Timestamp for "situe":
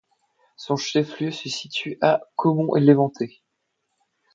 1.47-1.99